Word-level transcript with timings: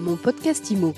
Mon 0.00 0.16
podcast 0.16 0.70
IMO. 0.70 0.94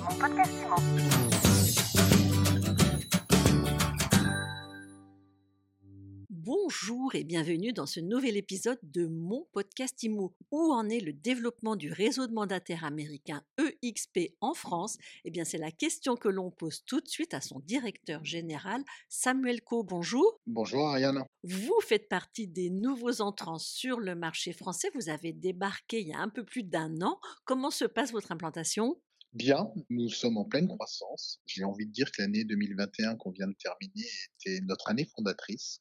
Bonjour 6.84 7.14
et 7.14 7.22
bienvenue 7.22 7.72
dans 7.72 7.86
ce 7.86 8.00
nouvel 8.00 8.36
épisode 8.36 8.78
de 8.82 9.06
mon 9.06 9.46
podcast 9.52 10.02
IMO. 10.02 10.34
Où 10.50 10.72
en 10.72 10.88
est 10.88 10.98
le 10.98 11.12
développement 11.12 11.76
du 11.76 11.92
réseau 11.92 12.26
de 12.26 12.32
mandataires 12.32 12.84
américains 12.84 13.44
EXP 13.82 14.34
en 14.40 14.52
France? 14.52 14.98
Eh 15.24 15.30
bien, 15.30 15.44
c'est 15.44 15.58
la 15.58 15.70
question 15.70 16.16
que 16.16 16.28
l'on 16.28 16.50
pose 16.50 16.82
tout 16.84 17.00
de 17.00 17.06
suite 17.06 17.34
à 17.34 17.40
son 17.40 17.60
directeur 17.60 18.24
général, 18.24 18.82
Samuel 19.08 19.62
Co. 19.62 19.84
Bonjour. 19.84 20.40
Bonjour 20.46 20.88
Ariane. 20.88 21.22
Vous 21.44 21.78
faites 21.86 22.08
partie 22.08 22.48
des 22.48 22.70
nouveaux 22.70 23.20
entrants 23.20 23.60
sur 23.60 24.00
le 24.00 24.16
marché 24.16 24.52
français. 24.52 24.88
Vous 24.94 25.08
avez 25.08 25.32
débarqué 25.32 26.00
il 26.00 26.08
y 26.08 26.12
a 26.12 26.18
un 26.18 26.30
peu 26.30 26.44
plus 26.44 26.64
d'un 26.64 27.00
an. 27.00 27.20
Comment 27.44 27.70
se 27.70 27.84
passe 27.84 28.10
votre 28.10 28.32
implantation? 28.32 29.00
Bien, 29.34 29.70
nous 29.88 30.08
sommes 30.08 30.36
en 30.36 30.44
pleine 30.44 30.66
croissance. 30.66 31.40
J'ai 31.46 31.62
envie 31.62 31.86
de 31.86 31.92
dire 31.92 32.10
que 32.10 32.22
l'année 32.22 32.44
2021 32.44 33.16
qu'on 33.16 33.30
vient 33.30 33.46
de 33.46 33.54
terminer 33.54 34.08
était 34.40 34.60
notre 34.62 34.90
année 34.90 35.08
fondatrice 35.14 35.80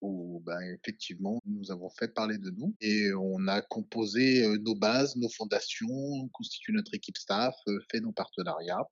où 0.00 0.42
ben, 0.44 0.60
effectivement 0.60 1.40
nous 1.46 1.70
avons 1.70 1.90
fait 1.90 2.08
parler 2.08 2.38
de 2.38 2.50
nous 2.50 2.74
et 2.80 3.12
on 3.14 3.46
a 3.48 3.60
composé 3.62 4.46
nos 4.58 4.74
bases, 4.74 5.16
nos 5.16 5.28
fondations, 5.28 6.28
constitué 6.32 6.72
notre 6.72 6.94
équipe 6.94 7.18
staff, 7.18 7.54
fait 7.90 8.00
nos 8.00 8.12
partenariats 8.12 8.86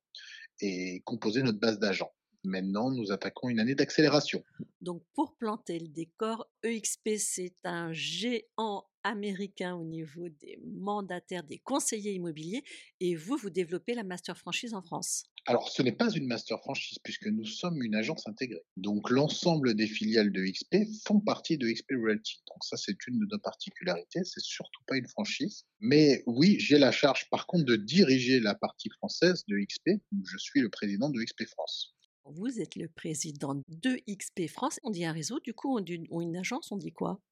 et 0.60 1.02
composé 1.04 1.42
notre 1.42 1.58
base 1.58 1.78
d'agents. 1.78 2.12
Maintenant, 2.44 2.90
nous 2.90 3.10
attaquons 3.10 3.48
une 3.48 3.58
année 3.58 3.74
d'accélération. 3.74 4.42
Donc, 4.80 5.02
pour 5.14 5.36
planter 5.36 5.78
le 5.78 5.88
décor, 5.88 6.48
EXP, 6.62 7.16
c'est 7.18 7.56
un 7.64 7.92
géant 7.92 8.86
américain 9.08 9.74
au 9.74 9.84
niveau 9.84 10.28
des 10.28 10.58
mandataires, 10.64 11.42
des 11.42 11.58
conseillers 11.58 12.12
immobiliers, 12.12 12.62
et 13.00 13.16
vous, 13.16 13.36
vous 13.36 13.50
développez 13.50 13.94
la 13.94 14.04
master 14.04 14.36
franchise 14.36 14.74
en 14.74 14.82
France. 14.82 15.24
Alors, 15.46 15.68
ce 15.70 15.82
n'est 15.82 15.92
pas 15.92 16.10
une 16.10 16.26
master 16.26 16.58
franchise 16.60 16.98
puisque 17.02 17.26
nous 17.26 17.46
sommes 17.46 17.82
une 17.82 17.94
agence 17.94 18.26
intégrée. 18.26 18.64
Donc, 18.76 19.08
l'ensemble 19.08 19.74
des 19.74 19.86
filiales 19.86 20.30
de 20.30 20.44
XP 20.44 20.76
font 21.06 21.20
partie 21.20 21.56
de 21.56 21.70
XP 21.70 21.92
Realty. 21.92 22.42
Donc, 22.48 22.62
ça, 22.62 22.76
c'est 22.76 22.96
une 23.06 23.18
de 23.18 23.26
nos 23.30 23.38
particularités. 23.38 24.20
C'est 24.24 24.42
surtout 24.42 24.82
pas 24.86 24.96
une 24.96 25.08
franchise. 25.08 25.64
Mais 25.80 26.22
oui, 26.26 26.56
j'ai 26.58 26.78
la 26.78 26.92
charge, 26.92 27.28
par 27.30 27.46
contre, 27.46 27.64
de 27.64 27.76
diriger 27.76 28.40
la 28.40 28.54
partie 28.54 28.90
française 28.90 29.44
de 29.48 29.58
XP. 29.58 30.00
Je 30.24 30.36
suis 30.38 30.60
le 30.60 30.68
président 30.68 31.08
de 31.08 31.22
XP 31.22 31.46
France. 31.46 31.94
Vous 32.26 32.60
êtes 32.60 32.76
le 32.76 32.88
président 32.88 33.54
de 33.68 33.98
XP 34.06 34.48
France. 34.48 34.78
On 34.82 34.90
dit 34.90 35.06
un 35.06 35.12
réseau, 35.12 35.40
du 35.40 35.54
coup, 35.54 35.78
ou 36.10 36.20
une 36.20 36.36
agence, 36.36 36.70
on 36.70 36.76
dit 36.76 36.92
quoi? 36.92 37.22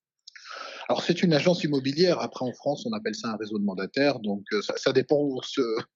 Alors 0.89 1.03
c'est 1.03 1.23
une 1.23 1.33
agence 1.33 1.65
immobilière. 1.65 2.21
Après 2.21 2.45
en 2.45 2.53
France, 2.53 2.87
on 2.87 2.93
appelle 2.93 3.15
ça 3.15 3.29
un 3.29 3.37
réseau 3.37 3.59
de 3.59 3.65
mandataires. 3.65 4.21
Donc 4.21 4.45
euh, 4.53 4.61
ça, 4.63 4.93
dépend 4.93 5.17
où 5.21 5.39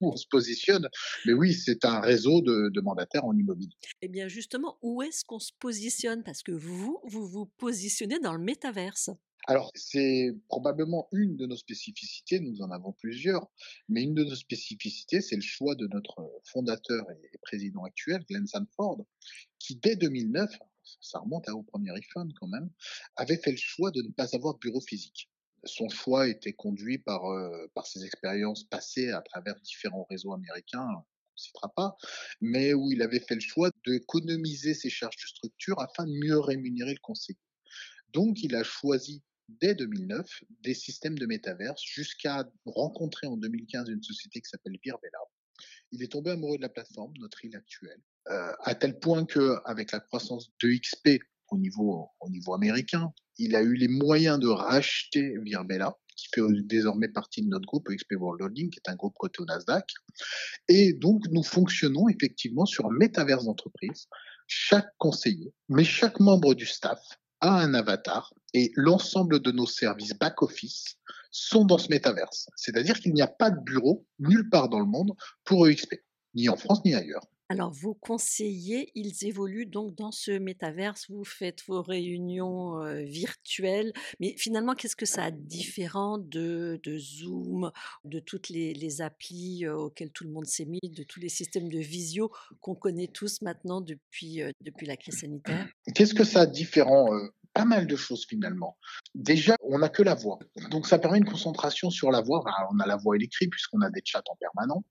on, 0.01 0.17
se, 0.17 0.27
positionne. 0.29 0.89
Mais 1.27 1.33
oui, 1.33 1.55
c'est 1.55 1.85
un 1.85 2.01
réseau 2.01 2.41
de, 2.41 2.71
de, 2.73 2.81
mandataires 2.81 3.25
en 3.25 3.37
immobilier. 3.37 3.75
Eh 4.03 4.09
bien 4.09 4.29
justement, 4.29 4.79
où 4.83 5.03
est-ce 5.03 5.25
qu'on 5.25 5.39
se 5.39 5.53
positionne? 5.59 6.23
Parce 6.25 6.43
que 6.43 6.53
vous, 6.53 6.99
vous 7.05 7.27
vous 7.27 7.47
positionnez 7.59 8.19
dans 8.19 8.33
le 8.33 8.43
métaverse. 8.43 9.11
Alors, 9.47 9.73
c'est 9.75 10.37
probablement 10.49 11.09
une 11.13 11.37
de 11.37 11.47
nos 11.47 11.57
spécificités, 11.57 12.41
nous 12.41 12.61
en 12.61 12.71
avons 12.71 12.93
plusieurs, 12.93 13.49
mais 13.89 14.03
une 14.03 14.15
de 14.15 14.23
nos 14.23 14.35
spécificités, 14.35 15.23
c'est 15.23 15.37
le 15.37 15.43
choix 15.43 15.75
de 15.75 15.87
notre 15.87 16.31
fondateur 16.45 17.11
et 17.11 17.39
président 17.41 17.85
actuel, 17.85 18.23
Glenn 18.29 18.47
Sanford, 18.47 19.07
qui 19.59 19.77
dès 19.77 19.97
2009, 19.97 20.59
ça 21.01 21.19
remonte 21.19 21.49
au 21.49 21.63
premier 21.63 21.91
iPhone 21.93 22.33
quand 22.39 22.49
même, 22.49 22.71
avait 23.17 23.37
fait 23.37 23.53
le 23.53 23.57
choix 23.57 23.91
de 23.91 24.03
ne 24.03 24.11
pas 24.11 24.35
avoir 24.35 24.55
de 24.55 24.59
bureau 24.59 24.81
physique. 24.81 25.31
Son 25.65 25.89
choix 25.89 26.29
était 26.29 26.53
conduit 26.53 26.99
par, 26.99 27.27
euh, 27.27 27.67
par 27.75 27.87
ses 27.87 28.05
expériences 28.05 28.65
passées 28.65 29.11
à 29.11 29.21
travers 29.21 29.57
différents 29.61 30.07
réseaux 30.09 30.33
américains, 30.33 30.87
on 30.87 30.99
ne 30.99 31.03
citera 31.37 31.73
pas, 31.75 31.97
mais 32.41 32.73
où 32.73 32.91
il 32.91 33.03
avait 33.03 33.21
fait 33.21 33.35
le 33.35 33.41
choix 33.41 33.71
d'économiser 33.87 34.75
ses 34.75 34.91
charges 34.91 35.17
de 35.17 35.29
structure 35.29 35.81
afin 35.81 36.07
de 36.07 36.13
mieux 36.13 36.39
rémunérer 36.39 36.95
le 36.95 37.01
conseiller. 37.01 37.39
Donc, 38.13 38.43
il 38.43 38.55
a 38.57 38.63
choisi 38.63 39.23
dès 39.61 39.75
2009 39.75 40.27
des 40.61 40.75
systèmes 40.75 41.19
de 41.19 41.27
métaverse 41.27 41.83
jusqu'à 41.83 42.49
rencontrer 42.65 43.27
en 43.27 43.37
2015 43.37 43.89
une 43.89 44.03
société 44.03 44.41
qui 44.41 44.49
s'appelle 44.49 44.79
Virbella. 44.83 45.19
Il 45.93 46.03
est 46.03 46.13
tombé 46.13 46.31
amoureux 46.31 46.57
de 46.57 46.63
la 46.63 46.69
plateforme, 46.69 47.13
notre 47.19 47.45
île 47.45 47.57
actuelle, 47.57 48.01
à 48.63 48.75
tel 48.75 48.99
point 48.99 49.25
que 49.25 49.57
avec 49.65 49.93
la 49.93 50.01
croissance 50.01 50.51
de 50.63 50.69
XP 50.69 51.23
au 51.49 51.59
niveau, 51.59 52.09
au 52.21 52.31
niveau 52.31 52.55
américain, 52.55 53.13
il 53.39 53.57
a 53.57 53.63
eu 53.63 53.75
les 53.75 53.89
moyens 53.89 54.39
de 54.39 54.49
racheter 54.49 55.35
Virbella, 55.43 55.97
qui 56.17 56.29
fait 56.35 56.43
désormais 56.65 57.09
partie 57.09 57.43
de 57.43 57.49
notre 57.49 57.67
groupe 57.67 57.89
XP 57.89 58.13
World 58.19 58.43
Holding, 58.43 58.71
qui 58.71 58.79
est 58.79 58.91
un 58.91 58.97
groupe 58.97 59.15
coté 59.19 59.41
au 59.41 59.47
Nasdaq. 59.47 59.85
Et 60.69 60.93
donc, 60.93 61.23
nous 61.31 61.43
fonctionnons 61.43 62.09
effectivement 62.09 62.67
sur 62.67 62.87
un 62.87 62.93
métaverse 62.93 63.45
d'entreprise. 63.45 64.07
Chaque 64.47 64.91
conseiller, 64.99 65.53
mais 65.69 65.85
chaque 65.85 66.21
membre 66.21 66.55
du 66.55 66.67
staff 66.67 67.01
a 67.41 67.61
un 67.61 67.73
avatar 67.73 68.35
et 68.53 68.73
l'ensemble 68.75 69.41
de 69.41 69.51
nos 69.53 69.67
services 69.67 70.13
back-office 70.19 70.97
sont 71.31 71.65
dans 71.65 71.79
ce 71.79 71.89
métaverse. 71.89 72.49
C'est-à-dire 72.57 72.99
qu'il 72.99 73.15
n'y 73.15 73.23
a 73.23 73.29
pas 73.29 73.51
de 73.51 73.61
bureau 73.61 74.05
nulle 74.19 74.51
part 74.51 74.69
dans 74.69 74.81
le 74.81 74.87
monde 74.87 75.13
pour 75.45 75.69
EXP, 75.69 75.95
ni 76.35 76.49
en 76.49 76.57
France 76.57 76.85
ni 76.85 76.95
ailleurs. 76.95 77.25
Alors, 77.51 77.73
vos 77.73 77.95
conseillers, 77.95 78.93
ils 78.95 79.27
évoluent 79.27 79.67
donc 79.67 79.97
dans 79.97 80.13
ce 80.13 80.31
métaverse, 80.31 81.11
vous 81.11 81.25
faites 81.25 81.65
vos 81.67 81.83
réunions 81.83 82.79
virtuelles, 83.03 83.93
mais 84.21 84.37
finalement, 84.39 84.77
qu'est-ce 84.77 84.95
que 84.95 85.05
ça 85.05 85.25
a 85.25 85.31
de 85.33 85.37
différent 85.37 86.19
de, 86.19 86.81
Zoom, 86.97 87.73
de 88.05 88.21
toutes 88.21 88.51
les, 88.51 89.01
applis 89.01 89.67
auxquelles 89.67 90.13
tout 90.13 90.23
le 90.23 90.31
monde 90.31 90.47
s'est 90.47 90.65
mis, 90.65 90.79
de 90.81 91.03
tous 91.03 91.19
les 91.19 91.29
systèmes 91.29 91.69
de 91.69 91.81
visio 91.81 92.31
qu'on 92.61 92.77
connaît 92.77 93.09
tous 93.09 93.43
maintenant 93.43 93.81
depuis, 93.81 94.43
depuis 94.61 94.87
la 94.87 94.97
crise 94.97 95.19
sanitaire? 95.19 95.69
Qu'est-ce 95.93 96.15
que 96.15 96.23
ça 96.23 96.43
a 96.43 96.47
de 96.47 96.53
différent 96.53 97.09
pas 97.53 97.65
mal 97.65 97.87
de 97.87 97.97
choses 97.97 98.25
finalement. 98.29 98.79
Déjà, 99.15 99.57
on 99.63 99.79
n'a 99.79 99.89
que 99.89 100.03
la 100.03 100.15
voix. 100.15 100.39
Donc 100.71 100.87
ça 100.87 100.99
permet 100.99 101.19
une 101.19 101.25
concentration 101.25 101.91
sur 101.91 102.11
la 102.11 102.21
voix. 102.21 102.45
on 102.73 102.79
a 102.79 102.87
la 102.87 102.97
voix 102.97 103.17
électrique 103.17 103.51
puisqu'on 103.51 103.81
a 103.81 103.91
des 103.91 104.03
chats 104.05 104.23
en 104.29 104.37
permanent. 104.37 104.85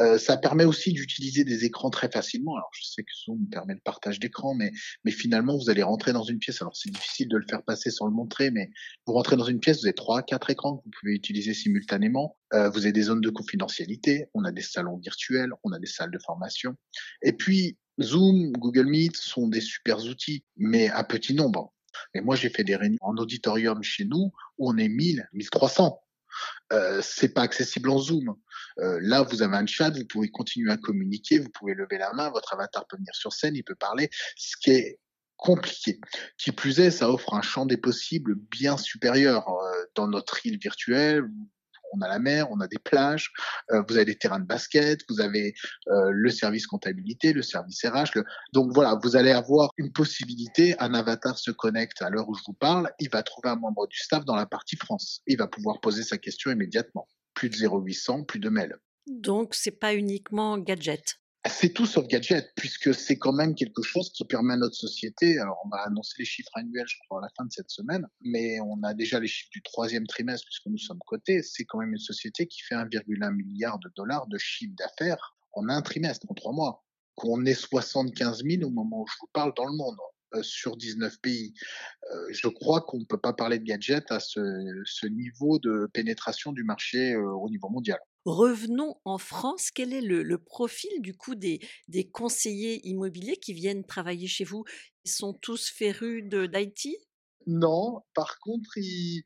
Euh, 0.00 0.18
ça 0.18 0.36
permet 0.36 0.64
aussi 0.64 0.92
d'utiliser 0.92 1.44
des 1.44 1.64
écrans 1.64 1.90
très 1.90 2.10
facilement. 2.10 2.56
Alors 2.56 2.70
je 2.72 2.84
sais 2.84 3.02
que 3.02 3.10
Zoom 3.24 3.48
permet 3.48 3.74
le 3.74 3.80
partage 3.80 4.18
d'écran, 4.18 4.54
mais, 4.54 4.72
mais 5.04 5.12
finalement 5.12 5.56
vous 5.56 5.70
allez 5.70 5.82
rentrer 5.82 6.12
dans 6.12 6.24
une 6.24 6.38
pièce. 6.38 6.60
Alors 6.60 6.76
c'est 6.76 6.90
difficile 6.90 7.28
de 7.28 7.36
le 7.36 7.46
faire 7.48 7.62
passer 7.62 7.90
sans 7.90 8.06
le 8.06 8.12
montrer, 8.12 8.50
mais 8.50 8.70
vous 9.06 9.14
rentrez 9.14 9.36
dans 9.36 9.46
une 9.46 9.60
pièce, 9.60 9.80
vous 9.80 9.86
avez 9.86 9.94
trois, 9.94 10.22
quatre 10.22 10.50
écrans 10.50 10.76
que 10.76 10.84
vous 10.84 10.90
pouvez 11.00 11.12
utiliser 11.12 11.54
simultanément. 11.54 12.36
Euh, 12.52 12.68
vous 12.70 12.80
avez 12.80 12.92
des 12.92 13.02
zones 13.02 13.20
de 13.20 13.30
confidentialité, 13.30 14.26
on 14.34 14.44
a 14.44 14.52
des 14.52 14.62
salons 14.62 14.98
virtuels, 14.98 15.50
on 15.64 15.72
a 15.72 15.78
des 15.78 15.86
salles 15.86 16.10
de 16.10 16.18
formation. 16.18 16.76
Et 17.22 17.32
puis 17.32 17.78
Zoom, 18.00 18.52
Google 18.52 18.86
Meet 18.86 19.16
sont 19.16 19.48
des 19.48 19.60
super 19.60 20.04
outils, 20.04 20.44
mais 20.56 20.88
à 20.88 21.04
petit 21.04 21.34
nombre. 21.34 21.72
Et 22.14 22.20
moi, 22.20 22.36
j'ai 22.36 22.50
fait 22.50 22.64
des 22.64 22.76
réunions 22.76 22.98
en 23.00 23.16
auditorium 23.16 23.82
chez 23.82 24.04
nous 24.04 24.32
où 24.58 24.70
on 24.70 24.76
est 24.76 24.88
1000, 24.88 25.28
1300. 25.32 26.00
Euh, 26.72 27.00
c'est 27.02 27.32
pas 27.32 27.42
accessible 27.42 27.90
en 27.90 27.98
Zoom. 27.98 28.34
Euh, 28.78 28.98
là, 29.02 29.22
vous 29.22 29.42
avez 29.42 29.56
un 29.56 29.66
chat, 29.66 29.90
vous 29.90 30.04
pouvez 30.06 30.30
continuer 30.30 30.72
à 30.72 30.76
communiquer, 30.76 31.38
vous 31.38 31.50
pouvez 31.50 31.74
lever 31.74 31.98
la 31.98 32.12
main, 32.12 32.30
votre 32.30 32.54
avatar 32.54 32.86
peut 32.86 32.96
venir 32.96 33.14
sur 33.14 33.32
scène, 33.32 33.54
il 33.54 33.62
peut 33.62 33.76
parler, 33.76 34.10
ce 34.36 34.56
qui 34.56 34.70
est 34.70 34.98
compliqué. 35.36 36.00
Qui 36.38 36.52
plus 36.52 36.80
est, 36.80 36.90
ça 36.90 37.10
offre 37.10 37.34
un 37.34 37.42
champ 37.42 37.66
des 37.66 37.76
possibles 37.76 38.34
bien 38.50 38.76
supérieur 38.76 39.48
euh, 39.48 39.84
dans 39.94 40.08
notre 40.08 40.44
île 40.46 40.58
virtuelle 40.58 41.24
on 41.94 42.00
a 42.00 42.08
la 42.08 42.18
mer, 42.18 42.50
on 42.50 42.60
a 42.60 42.66
des 42.66 42.78
plages, 42.78 43.32
euh, 43.70 43.82
vous 43.88 43.96
avez 43.96 44.04
des 44.04 44.16
terrains 44.16 44.40
de 44.40 44.46
basket, 44.46 45.00
vous 45.08 45.20
avez 45.20 45.54
euh, 45.88 46.10
le 46.10 46.30
service 46.30 46.66
comptabilité, 46.66 47.32
le 47.32 47.42
service 47.42 47.84
RH. 47.84 48.18
Donc 48.52 48.72
voilà, 48.72 48.98
vous 49.02 49.16
allez 49.16 49.30
avoir 49.30 49.70
une 49.76 49.92
possibilité, 49.92 50.74
un 50.80 50.94
avatar 50.94 51.38
se 51.38 51.50
connecte 51.50 52.02
à 52.02 52.10
l'heure 52.10 52.28
où 52.28 52.34
je 52.34 52.42
vous 52.46 52.54
parle, 52.54 52.90
il 52.98 53.10
va 53.10 53.22
trouver 53.22 53.48
un 53.48 53.56
membre 53.56 53.86
du 53.86 53.98
staff 53.98 54.24
dans 54.24 54.36
la 54.36 54.46
partie 54.46 54.76
France. 54.76 55.22
Il 55.26 55.38
va 55.38 55.46
pouvoir 55.46 55.80
poser 55.80 56.02
sa 56.02 56.18
question 56.18 56.50
immédiatement. 56.50 57.08
Plus 57.34 57.48
de 57.48 57.56
0800, 57.56 58.24
plus 58.24 58.38
de 58.38 58.48
mail. 58.48 58.76
Donc 59.06 59.54
c'est 59.54 59.78
pas 59.78 59.94
uniquement 59.94 60.58
gadget. 60.58 61.18
C'est 61.46 61.74
tout 61.74 61.84
sauf 61.84 62.06
gadget, 62.06 62.52
puisque 62.56 62.94
c'est 62.94 63.18
quand 63.18 63.32
même 63.32 63.54
quelque 63.54 63.82
chose 63.82 64.10
qui 64.10 64.24
permet 64.24 64.54
à 64.54 64.56
notre 64.56 64.76
société, 64.76 65.38
alors 65.38 65.60
on 65.64 65.68
va 65.68 65.82
annoncer 65.82 66.14
les 66.18 66.24
chiffres 66.24 66.50
annuels, 66.54 66.86
je 66.88 66.96
crois, 67.04 67.18
à 67.18 67.22
la 67.22 67.28
fin 67.36 67.44
de 67.44 67.52
cette 67.52 67.68
semaine, 67.68 68.06
mais 68.22 68.58
on 68.60 68.82
a 68.82 68.94
déjà 68.94 69.20
les 69.20 69.26
chiffres 69.26 69.50
du 69.52 69.60
troisième 69.62 70.06
trimestre, 70.06 70.46
puisque 70.46 70.66
nous 70.66 70.78
sommes 70.78 71.00
cotés, 71.06 71.42
c'est 71.42 71.66
quand 71.66 71.78
même 71.78 71.92
une 71.92 71.98
société 71.98 72.46
qui 72.46 72.62
fait 72.62 72.74
1,1 72.74 73.34
milliard 73.34 73.78
de 73.78 73.90
dollars 73.94 74.26
de 74.28 74.38
chiffre 74.38 74.72
d'affaires 74.78 75.36
en 75.52 75.68
un 75.68 75.82
trimestre, 75.82 76.26
en 76.30 76.34
trois 76.34 76.52
mois. 76.52 76.82
Qu'on 77.14 77.44
est 77.44 77.54
75 77.54 78.42
000 78.42 78.62
au 78.64 78.70
moment 78.70 79.02
où 79.02 79.06
je 79.06 79.14
vous 79.20 79.28
parle 79.32 79.52
dans 79.54 79.66
le 79.66 79.76
monde 79.76 79.96
euh, 80.34 80.42
sur 80.42 80.76
19 80.76 81.20
pays. 81.20 81.54
Euh, 82.10 82.26
je 82.30 82.48
crois 82.48 82.80
qu'on 82.80 82.98
ne 82.98 83.04
peut 83.04 83.20
pas 83.20 83.32
parler 83.34 83.58
de 83.58 83.64
gadget 83.64 84.10
à 84.10 84.18
ce, 84.18 84.40
ce, 84.84 85.06
niveau 85.06 85.58
de 85.58 85.88
pénétration 85.92 86.52
du 86.52 86.64
marché 86.64 87.12
euh, 87.12 87.30
au 87.30 87.48
niveau 87.50 87.68
mondial. 87.68 87.98
Revenons 88.24 88.96
en 89.04 89.18
France. 89.18 89.70
Quel 89.70 89.92
est 89.92 90.00
le, 90.00 90.38
profil 90.38 90.90
du 91.00 91.14
coup 91.14 91.34
des, 91.34 91.60
conseillers 92.12 92.86
immobiliers 92.88 93.36
qui 93.36 93.52
viennent 93.52 93.84
travailler 93.84 94.26
chez 94.26 94.44
vous? 94.44 94.64
Ils 95.04 95.10
sont 95.10 95.34
tous 95.34 95.68
férus 95.68 96.24
d'IT 96.24 96.88
Non, 97.46 98.02
par 98.14 98.38
contre, 98.40 98.78
ils, 98.78 99.24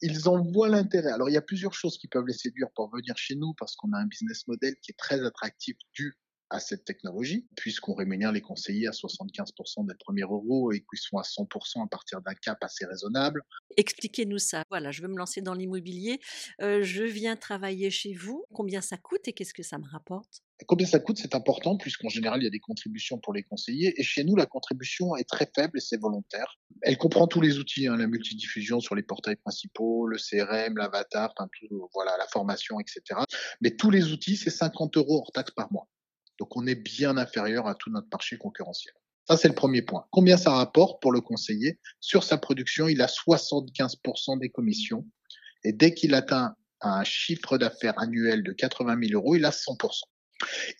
ils 0.00 0.28
en 0.28 0.42
voient 0.42 0.68
l'intérêt. 0.68 1.10
Alors, 1.10 1.28
il 1.28 1.32
y 1.32 1.38
a 1.38 1.42
plusieurs 1.42 1.74
choses 1.74 1.98
qui 1.98 2.08
peuvent 2.08 2.26
les 2.26 2.34
séduire 2.34 2.68
pour 2.74 2.90
venir 2.90 3.16
chez 3.16 3.34
nous 3.34 3.52
parce 3.58 3.76
qu'on 3.76 3.92
a 3.92 3.98
un 3.98 4.06
business 4.06 4.46
model 4.46 4.74
qui 4.82 4.92
est 4.92 4.98
très 4.98 5.24
attractif 5.24 5.76
dû 5.92 6.16
à 6.50 6.60
cette 6.60 6.84
technologie, 6.84 7.46
puisqu'on 7.56 7.94
rémunère 7.94 8.32
les 8.32 8.40
conseillers 8.40 8.88
à 8.88 8.90
75% 8.90 9.86
des 9.86 9.94
premiers 9.94 10.22
euros 10.22 10.72
et 10.72 10.80
qu'ils 10.80 10.98
sont 10.98 11.18
à 11.18 11.22
100% 11.22 11.84
à 11.84 11.88
partir 11.88 12.20
d'un 12.20 12.34
cap 12.34 12.58
assez 12.62 12.84
raisonnable. 12.84 13.42
Expliquez-nous 13.76 14.38
ça. 14.38 14.64
Voilà, 14.68 14.90
je 14.90 15.02
veux 15.02 15.08
me 15.08 15.16
lancer 15.16 15.40
dans 15.40 15.54
l'immobilier. 15.54 16.20
Euh, 16.60 16.82
je 16.82 17.04
viens 17.04 17.36
travailler 17.36 17.90
chez 17.90 18.12
vous. 18.12 18.44
Combien 18.52 18.80
ça 18.80 18.96
coûte 18.96 19.28
et 19.28 19.32
qu'est-ce 19.32 19.54
que 19.54 19.62
ça 19.62 19.78
me 19.78 19.88
rapporte? 19.88 20.42
Combien 20.66 20.86
ça 20.86 20.98
coûte, 20.98 21.18
c'est 21.18 21.34
important, 21.34 21.76
puisqu'en 21.76 22.08
général, 22.08 22.40
il 22.40 22.44
y 22.44 22.46
a 22.46 22.50
des 22.50 22.60
contributions 22.60 23.18
pour 23.18 23.32
les 23.32 23.42
conseillers. 23.42 23.98
Et 23.98 24.02
chez 24.02 24.24
nous, 24.24 24.36
la 24.36 24.46
contribution 24.46 25.16
est 25.16 25.28
très 25.28 25.50
faible 25.54 25.78
et 25.78 25.80
c'est 25.80 25.98
volontaire. 25.98 26.58
Elle 26.82 26.98
comprend 26.98 27.26
tous 27.26 27.40
les 27.40 27.58
outils, 27.58 27.86
hein, 27.86 27.96
la 27.96 28.06
multidiffusion 28.06 28.80
sur 28.80 28.94
les 28.94 29.02
portails 29.02 29.36
principaux, 29.36 30.06
le 30.06 30.18
CRM, 30.18 30.76
l'avatar, 30.76 31.32
enfin, 31.36 31.48
tout, 31.58 31.88
voilà, 31.94 32.16
la 32.18 32.26
formation, 32.26 32.78
etc. 32.78 33.20
Mais 33.60 33.70
tous 33.76 33.90
les 33.90 34.12
outils, 34.12 34.36
c'est 34.36 34.50
50 34.50 34.96
euros 34.96 35.20
hors 35.20 35.32
taxe 35.32 35.52
par 35.52 35.72
mois. 35.72 35.88
Donc 36.40 36.56
on 36.56 36.66
est 36.66 36.74
bien 36.74 37.16
inférieur 37.16 37.68
à 37.68 37.74
tout 37.76 37.90
notre 37.90 38.08
marché 38.10 38.36
concurrentiel. 38.38 38.94
Ça, 39.28 39.36
c'est 39.36 39.48
le 39.48 39.54
premier 39.54 39.82
point. 39.82 40.06
Combien 40.10 40.36
ça 40.36 40.50
rapporte 40.50 41.00
pour 41.00 41.12
le 41.12 41.20
conseiller? 41.20 41.78
Sur 42.00 42.24
sa 42.24 42.36
production, 42.36 42.88
il 42.88 43.00
a 43.00 43.06
75% 43.06 44.40
des 44.40 44.48
commissions. 44.48 45.06
Et 45.62 45.72
dès 45.72 45.94
qu'il 45.94 46.14
atteint 46.14 46.56
un 46.80 47.04
chiffre 47.04 47.58
d'affaires 47.58 47.96
annuel 47.98 48.42
de 48.42 48.52
80 48.52 48.98
000 49.08 49.12
euros, 49.12 49.36
il 49.36 49.44
a 49.44 49.50
100%. 49.50 50.00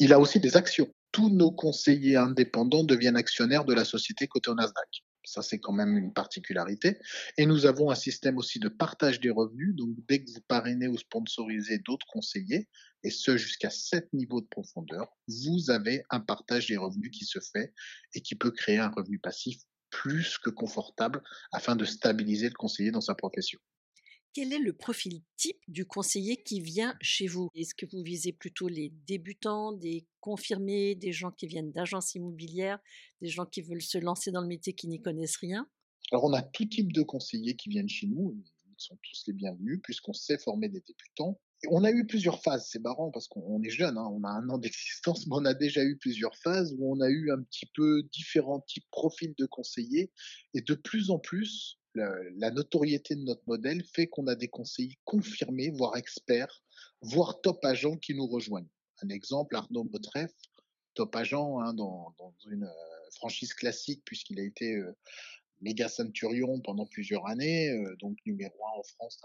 Il 0.00 0.12
a 0.12 0.18
aussi 0.18 0.40
des 0.40 0.56
actions. 0.56 0.88
Tous 1.12 1.28
nos 1.28 1.52
conseillers 1.52 2.16
indépendants 2.16 2.82
deviennent 2.82 3.16
actionnaires 3.16 3.64
de 3.64 3.74
la 3.74 3.84
société 3.84 4.26
cotée 4.26 4.50
au 4.50 4.54
Nasdaq. 4.54 5.04
Ça, 5.24 5.42
c'est 5.42 5.58
quand 5.58 5.72
même 5.72 5.96
une 5.96 6.12
particularité. 6.12 6.98
Et 7.36 7.46
nous 7.46 7.66
avons 7.66 7.90
un 7.90 7.94
système 7.94 8.38
aussi 8.38 8.58
de 8.58 8.68
partage 8.68 9.20
des 9.20 9.30
revenus. 9.30 9.74
Donc, 9.74 9.90
dès 10.08 10.24
que 10.24 10.30
vous 10.30 10.40
parrainez 10.48 10.88
ou 10.88 10.96
sponsorisez 10.96 11.78
d'autres 11.78 12.06
conseillers, 12.06 12.68
et 13.02 13.10
ce 13.10 13.36
jusqu'à 13.36 13.70
sept 13.70 14.12
niveaux 14.12 14.40
de 14.40 14.46
profondeur, 14.46 15.08
vous 15.28 15.70
avez 15.70 16.02
un 16.10 16.20
partage 16.20 16.66
des 16.66 16.76
revenus 16.76 17.10
qui 17.10 17.24
se 17.24 17.38
fait 17.40 17.72
et 18.14 18.20
qui 18.20 18.34
peut 18.34 18.50
créer 18.50 18.78
un 18.78 18.90
revenu 18.90 19.18
passif 19.18 19.58
plus 19.90 20.38
que 20.38 20.50
confortable 20.50 21.22
afin 21.52 21.76
de 21.76 21.84
stabiliser 21.84 22.48
le 22.48 22.54
conseiller 22.54 22.90
dans 22.90 23.00
sa 23.00 23.14
profession. 23.14 23.58
Quel 24.32 24.52
est 24.52 24.60
le 24.60 24.72
profil 24.72 25.22
type 25.36 25.58
du 25.66 25.84
conseiller 25.84 26.40
qui 26.40 26.60
vient 26.60 26.96
chez 27.00 27.26
vous? 27.26 27.48
Est-ce 27.56 27.74
que 27.74 27.84
vous 27.84 28.00
visez 28.04 28.32
plutôt 28.32 28.68
les 28.68 28.90
débutants, 29.04 29.72
des 29.72 30.06
confirmés, 30.20 30.94
des 30.94 31.10
gens 31.10 31.32
qui 31.32 31.48
viennent 31.48 31.72
d'agences 31.72 32.14
immobilières, 32.14 32.78
des 33.20 33.26
gens 33.26 33.44
qui 33.44 33.60
veulent 33.60 33.82
se 33.82 33.98
lancer 33.98 34.30
dans 34.30 34.40
le 34.40 34.46
métier 34.46 34.72
qui 34.72 34.86
n'y 34.86 35.02
connaissent 35.02 35.36
rien? 35.36 35.68
Alors 36.12 36.24
on 36.24 36.32
a 36.32 36.42
tout 36.42 36.64
type 36.64 36.92
de 36.92 37.02
conseillers 37.02 37.56
qui 37.56 37.70
viennent 37.70 37.88
chez 37.88 38.06
nous, 38.06 38.40
ils 38.68 38.74
sont 38.76 38.96
tous 39.02 39.24
les 39.26 39.32
bienvenus 39.32 39.80
puisqu'on 39.82 40.12
sait 40.12 40.38
former 40.38 40.68
des 40.68 40.80
débutants. 40.80 41.40
on 41.68 41.82
a 41.82 41.90
eu 41.90 42.06
plusieurs 42.06 42.40
phases, 42.40 42.68
c'est 42.70 42.82
marrant 42.82 43.10
parce 43.10 43.26
qu'on 43.26 43.60
est 43.64 43.70
jeune, 43.70 43.98
hein, 43.98 44.08
on 44.12 44.22
a 44.22 44.30
un 44.30 44.48
an 44.48 44.58
d'existence, 44.58 45.26
mais 45.26 45.34
on 45.36 45.44
a 45.44 45.54
déjà 45.54 45.82
eu 45.82 45.98
plusieurs 45.98 46.36
phases 46.36 46.72
où 46.78 46.96
on 46.96 47.00
a 47.00 47.08
eu 47.08 47.32
un 47.32 47.42
petit 47.42 47.66
peu 47.74 48.04
différents 48.12 48.60
types 48.60 48.88
profils 48.92 49.34
de 49.36 49.46
conseillers. 49.46 50.12
Et 50.54 50.60
de 50.60 50.74
plus 50.74 51.10
en 51.10 51.18
plus 51.18 51.79
la, 51.94 52.50
notoriété 52.50 53.14
de 53.14 53.22
notre 53.22 53.42
modèle 53.46 53.84
fait 53.84 54.06
qu'on 54.06 54.26
a 54.26 54.34
des 54.34 54.48
conseillers 54.48 54.98
confirmés, 55.04 55.70
voire 55.70 55.96
experts, 55.96 56.62
voire 57.00 57.40
top 57.40 57.64
agents 57.64 57.96
qui 57.96 58.14
nous 58.14 58.26
rejoignent. 58.26 58.68
Un 59.02 59.08
exemple, 59.08 59.56
Arnaud 59.56 59.84
Botreff, 59.84 60.32
top 60.94 61.14
agent 61.16 61.60
hein, 61.60 61.74
dans, 61.74 62.14
une 62.50 62.64
euh, 62.64 63.10
franchise 63.12 63.54
classique, 63.54 64.02
puisqu'il 64.04 64.40
a 64.40 64.44
été 64.44 64.74
euh, 64.74 64.96
méga 65.60 65.88
centurion 65.88 66.60
pendant 66.60 66.86
plusieurs 66.86 67.26
années, 67.26 67.70
euh, 67.70 67.96
donc 68.00 68.16
numéro 68.26 68.54
un 68.66 68.78
en 68.78 68.82
France 68.82 69.18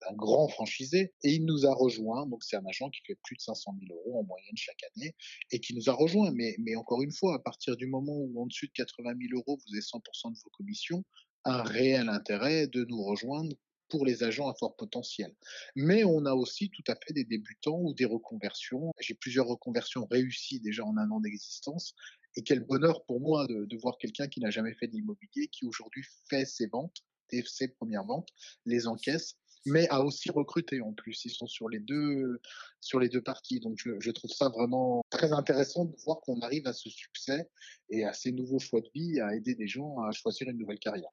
d'un 0.00 0.14
grand 0.14 0.48
franchisé, 0.48 1.12
et 1.24 1.30
il 1.30 1.44
nous 1.44 1.66
a 1.66 1.74
rejoint. 1.74 2.26
Donc 2.26 2.44
c'est 2.44 2.56
un 2.56 2.66
agent 2.66 2.88
qui 2.90 3.00
fait 3.06 3.18
plus 3.24 3.36
de 3.36 3.40
500 3.42 3.76
000 3.88 3.98
euros 3.98 4.20
en 4.20 4.24
moyenne 4.24 4.56
chaque 4.56 4.82
année 4.96 5.14
et 5.50 5.60
qui 5.60 5.74
nous 5.74 5.88
a 5.90 5.92
rejoint. 5.92 6.30
Mais, 6.32 6.76
encore 6.76 7.02
une 7.02 7.12
fois, 7.12 7.34
à 7.34 7.38
partir 7.38 7.76
du 7.76 7.86
moment 7.86 8.16
où 8.16 8.40
en 8.40 8.46
dessus 8.46 8.68
de 8.68 8.72
80 8.72 9.14
000 9.20 9.40
euros, 9.40 9.58
vous 9.58 9.74
avez 9.74 9.82
100% 9.82 10.32
de 10.32 10.38
vos 10.38 10.50
commissions, 10.50 11.04
un 11.44 11.62
réel 11.62 12.08
intérêt 12.08 12.66
de 12.66 12.84
nous 12.84 13.02
rejoindre 13.02 13.56
pour 13.88 14.04
les 14.04 14.22
agents 14.22 14.48
à 14.48 14.54
fort 14.54 14.76
potentiel. 14.76 15.34
Mais 15.74 16.04
on 16.04 16.24
a 16.26 16.34
aussi 16.34 16.70
tout 16.70 16.82
à 16.88 16.94
fait 16.94 17.12
des 17.12 17.24
débutants 17.24 17.80
ou 17.80 17.94
des 17.94 18.04
reconversions. 18.04 18.92
J'ai 19.00 19.14
plusieurs 19.14 19.46
reconversions 19.46 20.06
réussies 20.10 20.60
déjà 20.60 20.84
en 20.84 20.96
un 20.96 21.10
an 21.10 21.20
d'existence. 21.20 21.94
Et 22.36 22.42
quel 22.42 22.60
bonheur 22.60 23.04
pour 23.06 23.20
moi 23.20 23.46
de, 23.46 23.76
voir 23.78 23.96
quelqu'un 23.98 24.28
qui 24.28 24.40
n'a 24.40 24.50
jamais 24.50 24.74
fait 24.74 24.86
d'immobilier, 24.86 25.48
qui 25.48 25.66
aujourd'hui 25.66 26.04
fait 26.28 26.44
ses 26.44 26.66
ventes, 26.66 26.98
ses 27.30 27.68
premières 27.68 28.04
ventes, 28.04 28.28
les 28.64 28.86
encaisse, 28.86 29.34
mais 29.66 29.88
a 29.88 30.02
aussi 30.02 30.30
recruté 30.30 30.80
en 30.80 30.92
plus. 30.92 31.24
Ils 31.24 31.30
sont 31.30 31.46
sur 31.46 31.68
les 31.68 31.80
deux, 31.80 32.40
sur 32.80 33.00
les 33.00 33.08
deux 33.08 33.22
parties. 33.22 33.60
Donc 33.60 33.76
je, 33.78 33.98
je 33.98 34.10
trouve 34.10 34.30
ça 34.30 34.48
vraiment 34.48 35.02
très 35.10 35.32
intéressant 35.32 35.86
de 35.86 35.96
voir 36.04 36.20
qu'on 36.20 36.40
arrive 36.40 36.66
à 36.66 36.72
ce 36.72 36.88
succès 36.88 37.48
et 37.90 38.04
à 38.04 38.12
ces 38.12 38.32
nouveaux 38.32 38.58
choix 38.58 38.80
de 38.80 38.90
vie, 38.94 39.20
à 39.20 39.34
aider 39.34 39.54
des 39.54 39.66
gens 39.66 40.00
à 40.02 40.12
choisir 40.12 40.48
une 40.48 40.58
nouvelle 40.58 40.78
carrière. 40.78 41.10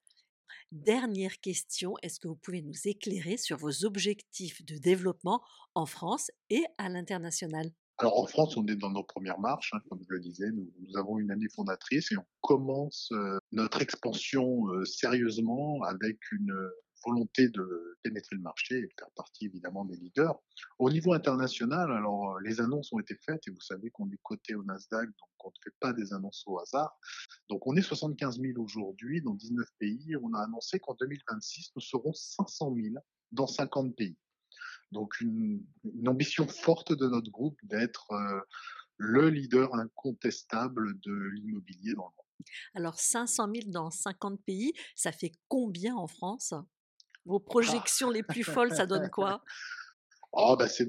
Dernière 0.72 1.40
question, 1.40 1.96
est-ce 2.02 2.20
que 2.20 2.28
vous 2.28 2.36
pouvez 2.36 2.62
nous 2.62 2.88
éclairer 2.88 3.38
sur 3.38 3.58
vos 3.58 3.86
objectifs 3.86 4.66
de 4.66 4.78
développement 4.78 5.42
en 5.74 5.86
France 5.86 6.32
et 6.50 6.64
à 6.78 6.90
l'international? 6.90 7.72
Alors 7.98 8.20
en 8.20 8.28
France, 8.28 8.58
on 8.58 8.66
est 8.68 8.76
dans 8.76 8.90
nos 8.90 9.04
premières 9.04 9.40
marches, 9.40 9.72
hein, 9.74 9.80
comme 9.90 10.02
je 10.04 10.14
le 10.14 10.20
disais, 10.20 10.52
nous, 10.52 10.98
avons 10.98 11.18
une 11.18 11.32
année 11.32 11.48
fondatrice 11.48 12.12
et 12.12 12.18
on 12.18 12.26
commence 12.42 13.10
euh, 13.14 13.38
notre 13.54 13.82
expansion 13.82 14.68
euh, 14.68 14.84
sérieusement 14.84 15.82
avec 15.84 16.18
une, 16.34 16.54
volonté 17.06 17.50
de 17.50 17.98
pénétrer 18.04 18.36
le 18.36 18.42
marché 18.42 18.78
et 18.78 18.88
de 18.88 18.94
faire 18.98 19.10
partie 19.16 19.46
évidemment 19.46 19.86
des 19.86 19.96
leaders. 19.96 20.40
Au 20.80 20.90
niveau 20.90 21.14
international, 21.14 21.92
alors 21.92 22.40
les 22.40 22.62
annonces 22.62 22.92
ont 22.94 23.00
été 23.00 23.16
faites 23.16 23.48
et 23.48 23.52
vous 23.52 23.62
savez 23.62 23.90
qu'on 23.92 24.10
est 24.10 24.20
coté 24.24 24.56
au 24.56 24.64
Nasdaq, 24.64 25.08
donc 25.08 25.30
on 25.46 25.50
ne 25.50 25.64
fait 25.64 25.76
pas 25.80 25.94
des 25.94 26.14
annonces 26.14 26.44
au 26.48 26.60
hasard. 26.60 26.98
Donc 27.50 27.68
on 27.68 27.76
est 27.76 27.82
75 27.82 28.40
000 28.40 28.62
aujourd'hui 28.62 29.22
dans 29.22 29.34
19 29.34 29.68
pays. 29.80 30.16
On 30.22 30.34
a 30.34 30.44
annoncé 30.44 30.80
qu'en 30.80 30.96
2026, 30.96 31.72
nous 31.76 31.82
serons 31.82 32.14
500 32.14 32.74
000 32.76 32.96
dans 33.32 33.48
50 33.48 33.96
pays. 33.96 34.18
Donc 34.92 35.20
une, 35.20 35.66
ambition 36.08 36.48
forte 36.48 36.94
de 36.94 37.08
notre 37.08 37.32
groupe 37.32 37.58
d'être 37.64 38.12
euh, 38.12 38.40
le 38.98 39.30
leader 39.30 39.74
incontestable 39.76 41.00
de 41.02 41.14
l'immobilier 41.34 41.94
dans 41.94 42.06
le 42.06 42.16
monde. 42.16 42.26
Alors 42.76 43.00
500 43.00 43.50
000 43.54 43.72
dans 43.72 43.90
50 43.90 44.44
pays, 44.44 44.74
ça 44.96 45.12
fait 45.12 45.32
combien 45.48 45.96
en 45.96 46.08
France? 46.08 46.54
Vos 47.26 47.40
projections 47.40 48.10
les 48.10 48.24
plus 48.24 48.44
folles, 48.44 48.76
ça 48.76 48.86
donne 48.86 49.10
quoi? 49.10 49.44
Oh, 50.38 50.58
bah 50.60 50.68
c'est 50.68 50.86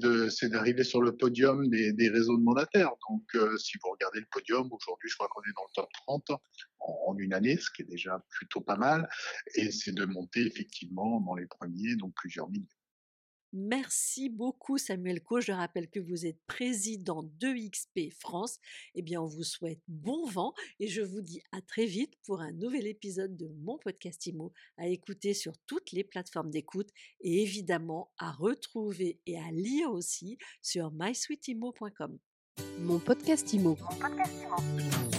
d'arriver 0.49 0.83
sur 0.83 1.01
le 1.01 1.15
podium 1.15 1.69
des, 1.69 1.93
des 1.93 2.09
réseaux 2.09 2.37
de 2.37 2.43
mandataires. 2.43 2.91
Donc, 3.09 3.23
euh, 3.35 3.57
si 3.57 3.77
vous 3.81 3.91
regardez 3.91 4.19
le 4.19 4.25
podium, 4.29 4.67
aujourd'hui, 4.69 5.09
je 5.09 5.15
crois 5.15 5.29
qu'on 5.29 5.41
est 5.43 5.53
dans 5.55 5.63
le 5.63 5.73
top 5.73 5.89
30 6.05 6.31
en, 6.79 7.15
une 7.17 7.33
année, 7.33 7.55
ce 7.55 7.69
qui 7.71 7.83
est 7.83 7.85
déjà 7.85 8.21
plutôt 8.29 8.59
pas 8.59 8.75
mal. 8.75 9.07
Et 9.55 9.71
c'est 9.71 9.93
de 9.93 10.03
monter 10.03 10.45
effectivement 10.45 11.21
dans 11.21 11.35
les 11.35 11.45
premiers, 11.45 11.95
donc 11.95 12.13
plusieurs 12.15 12.49
milliers. 12.49 12.67
Merci 13.53 14.29
beaucoup 14.29 14.77
Samuel 14.77 15.23
Co. 15.23 15.39
Je 15.39 15.51
rappelle 15.51 15.89
que 15.89 15.99
vous 15.99 16.25
êtes 16.25 16.39
président 16.47 17.23
de 17.39 17.69
XP 17.69 18.13
France. 18.13 18.59
Eh 18.95 19.01
bien, 19.01 19.21
on 19.21 19.27
vous 19.27 19.43
souhaite 19.43 19.79
bon 19.87 20.25
vent 20.25 20.53
et 20.79 20.87
je 20.87 21.01
vous 21.01 21.21
dis 21.21 21.41
à 21.51 21.61
très 21.61 21.85
vite 21.85 22.13
pour 22.25 22.41
un 22.41 22.51
nouvel 22.51 22.87
épisode 22.87 23.35
de 23.37 23.47
mon 23.61 23.77
podcast 23.77 24.25
IMO 24.25 24.51
à 24.77 24.87
écouter 24.87 25.33
sur 25.33 25.57
toutes 25.65 25.91
les 25.91 26.03
plateformes 26.03 26.51
d'écoute 26.51 26.89
et 27.21 27.41
évidemment 27.41 28.11
à 28.17 28.31
retrouver 28.31 29.19
et 29.25 29.37
à 29.37 29.51
lire 29.51 29.91
aussi 29.91 30.37
sur 30.61 30.91
mysweetimo.com. 30.91 32.17
Mon 32.79 32.99
podcast 32.99 33.53
IMO. 33.53 33.77
Mon 33.79 33.97
podcast 33.97 34.33
IMO. 34.43 35.16